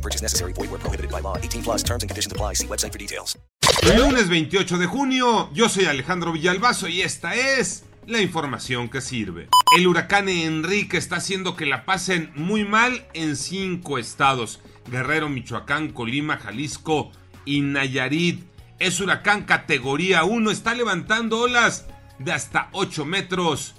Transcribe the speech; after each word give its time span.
No 0.00 0.02
purchase 0.02 0.22
necessary. 0.22 0.54
Void 0.54 0.80
prohibited 0.80 1.10
by 1.10 1.20
law. 1.20 1.36
18 1.36 1.62
plus 1.62 1.82
terms 1.82 2.02
and 2.02 2.08
conditions 2.08 2.32
apply. 2.32 2.54
See 2.54 2.66
website 2.66 2.92
for 2.92 2.98
details. 2.98 3.38
Lunes 3.82 4.28
28 4.30 4.78
de 4.78 4.86
junio, 4.86 5.50
yo 5.52 5.68
soy 5.68 5.84
Alejandro 5.84 6.32
Villalbazo 6.32 6.88
y 6.88 7.02
esta 7.02 7.34
es 7.34 7.84
la 8.06 8.20
información 8.20 8.88
que 8.88 9.00
sirve. 9.02 9.48
El 9.76 9.86
huracán 9.86 10.28
Enrique 10.28 10.96
está 10.96 11.16
haciendo 11.16 11.54
que 11.54 11.66
la 11.66 11.84
pasen 11.84 12.32
muy 12.34 12.64
mal 12.64 13.06
en 13.12 13.36
cinco 13.36 13.98
estados. 13.98 14.60
Guerrero, 14.90 15.28
Michoacán, 15.28 15.90
Colima, 15.90 16.38
Jalisco 16.38 17.12
y 17.44 17.60
Nayarit. 17.60 18.42
Es 18.78 19.00
huracán 19.00 19.44
categoría 19.44 20.24
1, 20.24 20.50
está 20.50 20.74
levantando 20.74 21.40
olas 21.40 21.86
de 22.18 22.32
hasta 22.32 22.70
8 22.72 23.04
metros. 23.04 23.74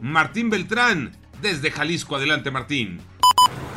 Martín 0.00 0.50
Beltrán, 0.50 1.16
desde 1.40 1.70
Jalisco. 1.70 2.16
Adelante, 2.16 2.50
Martín. 2.50 3.00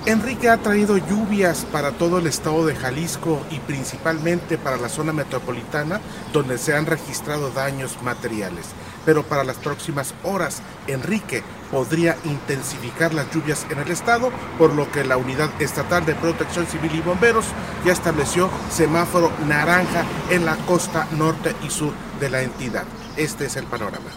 Enrique 0.07 0.49
ha 0.49 0.57
traído 0.57 0.97
lluvias 0.97 1.65
para 1.71 1.91
todo 1.91 2.19
el 2.19 2.27
estado 2.27 2.63
de 2.67 2.75
Jalisco 2.75 3.41
y 3.49 3.57
principalmente 3.57 4.55
para 4.55 4.77
la 4.77 4.87
zona 4.87 5.13
metropolitana 5.13 5.99
donde 6.31 6.59
se 6.59 6.75
han 6.75 6.85
registrado 6.85 7.49
daños 7.49 7.99
materiales. 8.03 8.67
Pero 9.03 9.23
para 9.23 9.43
las 9.43 9.57
próximas 9.57 10.13
horas, 10.21 10.61
Enrique 10.85 11.41
podría 11.71 12.17
intensificar 12.23 13.15
las 13.15 13.33
lluvias 13.33 13.65
en 13.71 13.79
el 13.79 13.89
estado, 13.89 14.31
por 14.59 14.75
lo 14.75 14.91
que 14.91 15.03
la 15.03 15.17
Unidad 15.17 15.49
Estatal 15.59 16.05
de 16.05 16.13
Protección 16.13 16.67
Civil 16.67 16.93
y 16.93 17.01
Bomberos 17.01 17.47
ya 17.83 17.93
estableció 17.93 18.51
semáforo 18.69 19.31
naranja 19.47 20.05
en 20.29 20.45
la 20.45 20.55
costa 20.67 21.07
norte 21.17 21.55
y 21.65 21.71
sur 21.71 21.93
de 22.19 22.29
la 22.29 22.43
entidad. 22.43 22.85
Este 23.17 23.45
es 23.45 23.55
el 23.55 23.65
panorama. 23.65 24.11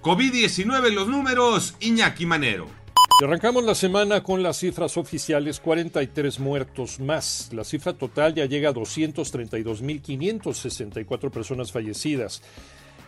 COVID-19, 0.00 0.94
los 0.94 1.08
números, 1.08 1.74
Iñaki 1.80 2.24
Manero. 2.24 2.85
Arrancamos 3.22 3.64
la 3.64 3.74
semana 3.74 4.22
con 4.22 4.42
las 4.42 4.58
cifras 4.58 4.98
oficiales, 4.98 5.58
43 5.60 6.38
muertos 6.38 7.00
más. 7.00 7.48
La 7.54 7.64
cifra 7.64 7.94
total 7.94 8.34
ya 8.34 8.44
llega 8.44 8.68
a 8.68 8.74
232.564 8.74 11.30
personas 11.30 11.72
fallecidas. 11.72 12.42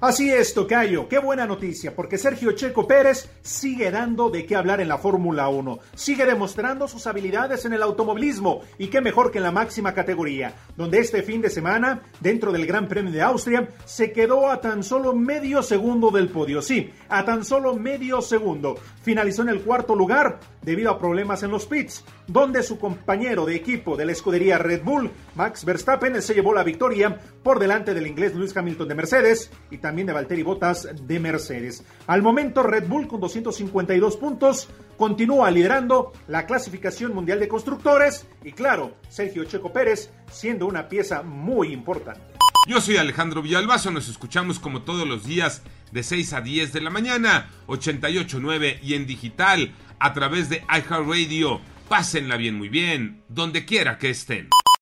Así 0.00 0.30
es, 0.30 0.54
Tocayo, 0.54 1.08
qué 1.08 1.18
buena 1.18 1.46
noticia, 1.46 1.94
porque 1.94 2.16
Sergio 2.16 2.52
Checo 2.52 2.86
Pérez 2.86 3.28
sigue 3.42 3.90
dando 3.90 4.30
de 4.30 4.46
qué 4.46 4.56
hablar 4.56 4.80
en 4.80 4.88
la 4.88 4.96
Fórmula 4.96 5.50
1, 5.50 5.78
sigue 5.94 6.24
demostrando 6.24 6.88
sus 6.88 7.06
habilidades 7.06 7.66
en 7.66 7.74
el 7.74 7.82
automovilismo 7.82 8.62
y 8.78 8.88
qué 8.88 9.02
mejor 9.02 9.30
que 9.30 9.36
en 9.36 9.44
la 9.44 9.52
máxima 9.52 9.92
categoría, 9.92 10.54
donde 10.74 11.00
este 11.00 11.22
fin 11.22 11.42
de 11.42 11.50
semana, 11.50 12.00
dentro 12.18 12.50
del 12.50 12.64
Gran 12.64 12.88
Premio 12.88 13.12
de 13.12 13.20
Austria, 13.20 13.68
se 13.84 14.10
quedó 14.10 14.48
a 14.48 14.62
tan 14.62 14.82
solo 14.82 15.12
medio 15.14 15.62
segundo 15.62 16.10
del 16.10 16.30
podio, 16.30 16.62
sí, 16.62 16.90
a 17.10 17.26
tan 17.26 17.44
solo 17.44 17.76
medio 17.76 18.22
segundo. 18.22 18.76
Finalizó 19.02 19.42
en 19.42 19.50
el 19.50 19.60
cuarto 19.60 19.94
lugar 19.94 20.40
debido 20.62 20.90
a 20.90 20.98
problemas 20.98 21.42
en 21.42 21.50
los 21.50 21.66
pits, 21.66 22.04
donde 22.26 22.62
su 22.62 22.78
compañero 22.78 23.44
de 23.44 23.54
equipo 23.54 23.98
de 23.98 24.06
la 24.06 24.12
escudería 24.12 24.56
Red 24.56 24.82
Bull, 24.82 25.10
Max 25.34 25.64
Verstappen, 25.64 26.22
se 26.22 26.32
llevó 26.32 26.54
la 26.54 26.64
victoria 26.64 27.18
por 27.42 27.58
delante 27.58 27.94
del 27.94 28.06
inglés 28.06 28.34
Lewis 28.34 28.56
Hamilton 28.56 28.88
de 28.88 28.94
Mercedes 28.94 29.50
y 29.70 29.78
también 29.78 30.06
de 30.06 30.12
Valtteri 30.12 30.42
Bottas 30.42 30.88
de 31.02 31.20
Mercedes. 31.20 31.84
Al 32.06 32.22
momento 32.22 32.62
Red 32.62 32.86
Bull 32.88 33.08
con 33.08 33.20
252 33.20 34.16
puntos 34.16 34.68
continúa 34.96 35.50
liderando 35.50 36.12
la 36.28 36.46
clasificación 36.46 37.14
mundial 37.14 37.40
de 37.40 37.48
constructores 37.48 38.26
y 38.44 38.52
claro, 38.52 38.96
Sergio 39.08 39.44
Checo 39.44 39.72
Pérez 39.72 40.10
siendo 40.30 40.66
una 40.66 40.88
pieza 40.88 41.22
muy 41.22 41.72
importante. 41.72 42.20
Yo 42.68 42.80
soy 42.80 42.98
Alejandro 42.98 43.42
Villalbazo, 43.42 43.90
nos 43.90 44.08
escuchamos 44.08 44.58
como 44.58 44.82
todos 44.82 45.08
los 45.08 45.24
días 45.24 45.62
de 45.92 46.02
6 46.02 46.34
a 46.34 46.40
10 46.40 46.72
de 46.72 46.80
la 46.80 46.90
mañana, 46.90 47.48
88.9 47.66 48.80
y 48.82 48.94
en 48.94 49.06
digital 49.06 49.72
a 49.98 50.12
través 50.12 50.48
de 50.48 50.62
iHeartRadio. 50.68 51.60
Pásenla 51.88 52.36
bien, 52.36 52.56
muy 52.56 52.68
bien, 52.68 53.24
donde 53.28 53.64
quiera 53.64 53.98
que 53.98 54.10
estén. 54.10 54.48